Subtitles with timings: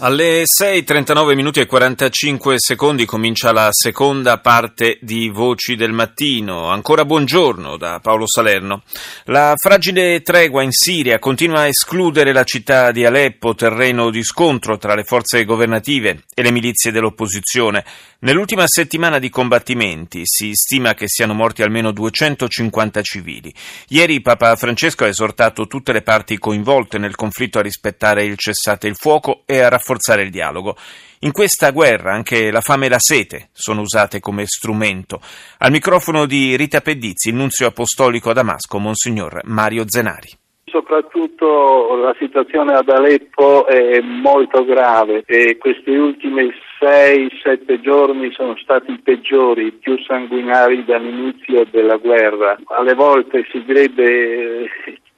[0.00, 6.68] Alle 6.39 minuti e 45 secondi comincia la seconda parte di Voci del Mattino.
[6.68, 8.82] Ancora buongiorno da Paolo Salerno.
[9.24, 14.78] La fragile tregua in Siria continua a escludere la città di Aleppo, terreno di scontro
[14.78, 17.84] tra le forze governative e le milizie dell'opposizione.
[18.20, 23.52] Nell'ultima settimana di combattimenti si stima che siano morti almeno 250 civili.
[23.88, 28.86] Ieri Papa Francesco ha esortato tutte le parti coinvolte nel conflitto a rispettare il cessate
[28.86, 30.76] il fuoco e a rafforzare rafforzare il dialogo.
[31.20, 35.20] In questa guerra anche la fame e la sete sono usate come strumento.
[35.58, 40.28] Al microfono di Rita Pedizzi, il nunzio apostolico a Damasco, Monsignor Mario Zenari.
[40.66, 48.92] Soprattutto la situazione ad Aleppo è molto grave e questi ultimi 6-7 giorni sono stati
[48.92, 52.58] i peggiori, più sanguinari dall'inizio della guerra.
[52.66, 54.68] Alle volte si direbbe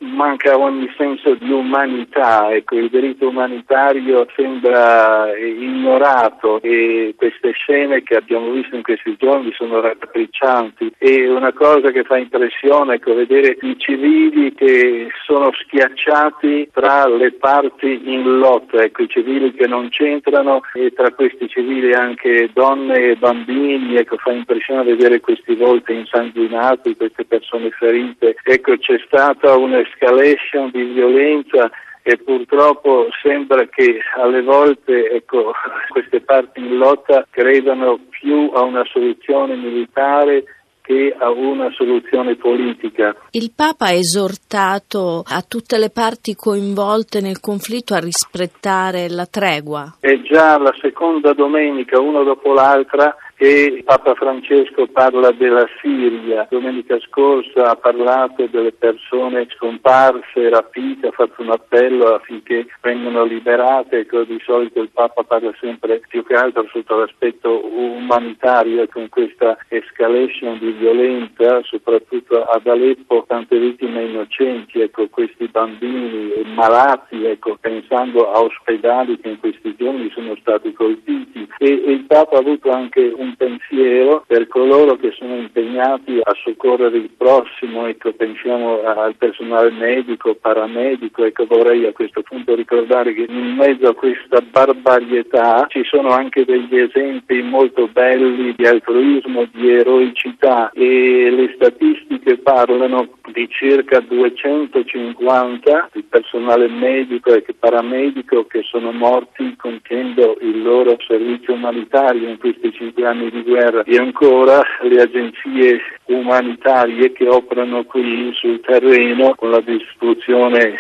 [0.01, 8.17] manca ogni senso di umanità, ecco, il diritto umanitario sembra ignorato e queste scene che
[8.17, 13.15] abbiamo visto in questi giorni sono raccapriccianti e una cosa che fa impressione è ecco,
[13.15, 19.69] vedere i civili che sono schiacciati tra le parti in lotta, ecco, i civili che
[19.69, 25.55] non c'entrano e tra questi civili anche donne e bambini, ecco, fa impressione vedere questi
[25.55, 31.71] volti insanguinati, queste persone ferite, ecco, c'è stata un'escalation di violenza
[32.03, 35.53] e purtroppo sembra che alle volte ecco,
[35.91, 40.43] queste parti in lotta credano più a una soluzione militare
[40.91, 43.15] che a una soluzione politica.
[43.31, 49.99] Il Papa ha esortato a tutte le parti coinvolte nel conflitto a rispettare la tregua.
[50.01, 56.47] È già la seconda domenica, una dopo l'altra, che Papa Francesco parla della Siria.
[56.51, 64.07] Domenica scorsa ha parlato delle persone scomparse, rapite, ha fatto un appello affinché vengano liberate.
[64.27, 70.59] Di solito il Papa parla sempre più che altro sotto l'aspetto umanitario con questa escalation
[70.59, 78.41] di violenza, soprattutto ad Aleppo, tante vittime innocenti, ecco, questi bambini malati, ecco, pensando a
[78.41, 81.49] ospedali che in questi giorni sono stati colpiti.
[81.57, 86.19] E, e il Papa ha avuto anche un un pensiero per coloro che sono impegnati
[86.23, 92.55] a soccorrere il prossimo, ecco, pensiamo al personale medico, paramedico, ecco, vorrei a questo punto
[92.55, 98.67] ricordare che in mezzo a questa barbarietà ci sono anche degli esempi molto belli di
[98.67, 108.47] altruismo, di eroicità e le statistiche parlano di circa 250 di personale medico e paramedico
[108.47, 113.83] che sono morti compiendo il loro servizio umanitario in questi cinque anni di guerra.
[113.85, 115.81] E ancora le agenzie
[116.13, 120.79] umanitarie che operano qui sul terreno con la distribuzione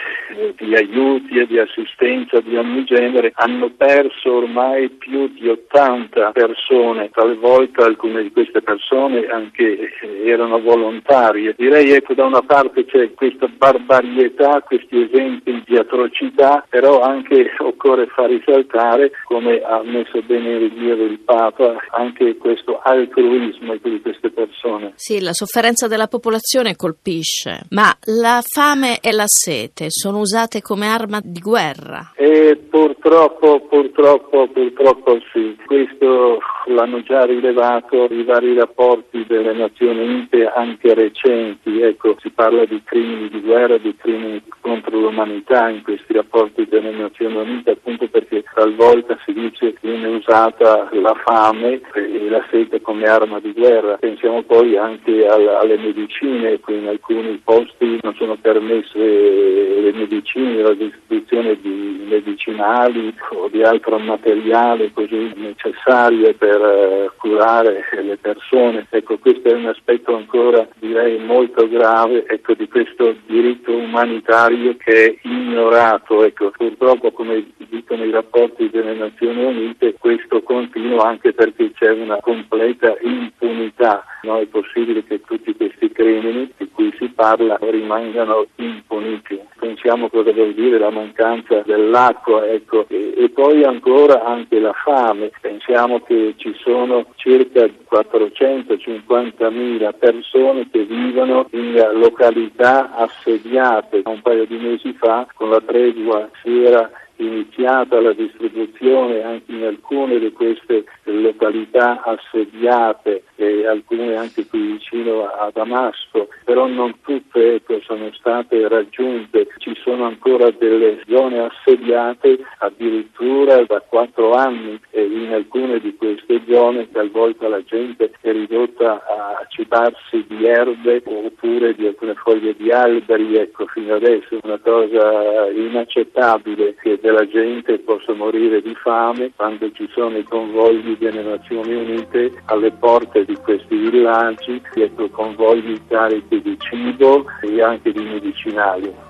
[0.56, 7.10] di aiuti e di assistenza di ogni genere hanno perso ormai più di 80 persone,
[7.10, 9.90] talvolta alcune di queste persone anche
[10.24, 11.54] erano volontarie.
[11.56, 18.06] Direi ecco da una parte c'è questa barbarietà, questi esempi di atrocità, però anche occorre
[18.06, 24.92] far risaltare, come ha messo bene il Papa, anche questo altruismo di queste persone.
[24.96, 30.86] Sì, la sofferenza della popolazione colpisce, ma la fame e la sete sono usate come
[30.86, 32.12] arma di guerra.
[32.16, 35.56] E purtroppo, purtroppo, purtroppo sì.
[35.66, 41.80] Questo l'hanno già rilevato i vari rapporti delle Nazioni Unite anche recenti.
[41.80, 46.90] Ecco, si parla di crimini di guerra, di crimini contro l'umanità in questi rapporti delle
[46.90, 52.80] Nazioni Unite, appunto perché talvolta si dice che viene usata la fame e la sete
[52.80, 53.96] come arma di guerra.
[53.96, 61.58] Pensiamo poi anche alle medicine, in alcuni posti non sono permesse le medicine, la distribuzione
[61.60, 68.86] di medicinali o di altro materiale così necessario per eh, curare le persone.
[68.90, 75.06] Ecco, questo è un aspetto ancora direi molto grave ecco, di questo diritto umanitario che
[75.06, 76.24] è ignorato.
[76.24, 82.18] Ecco, purtroppo come dicono i rapporti delle Nazioni Unite questo continua anche perché c'è una
[82.20, 84.04] completa impunità.
[84.22, 89.38] Non è possibile che tutti questi crimini di cui si parla rimangano impuniti.
[89.58, 92.86] Pensiamo cosa vuol dire la mancanza dell'acqua ecco.
[92.88, 95.30] e, e poi ancora anche la fame.
[95.40, 104.02] Pensiamo che ci sono circa 450.000 persone che vivono in località assediate.
[104.04, 109.64] Un paio di mesi fa con la tregua si era iniziata la distribuzione anche in
[109.64, 117.54] alcune di queste località assediate e alcune anche qui vicino a Damasco, però non tutte
[117.54, 125.02] ecco, sono state raggiunte, ci sono ancora delle zone assediate addirittura da quattro anni e
[125.02, 131.74] in alcune di queste zone talvolta la gente è ridotta a cibarsi di erbe oppure
[131.74, 134.36] di alcune foglie di alberi, ecco fino adesso.
[134.36, 140.24] È una cosa inaccettabile che della gente possa morire di fame quando ci sono i
[140.24, 147.62] convogli delle Nazioni Unite alle porte di questi villaggi, ecco convogli carichi di cibo e
[147.62, 149.08] anche di medicinali.